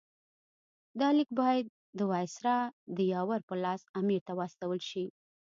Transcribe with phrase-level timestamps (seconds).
[0.99, 1.65] دا لیک باید
[1.97, 2.57] د وایسرا
[2.97, 5.05] د یاور په لاس امیر ته واستول شي.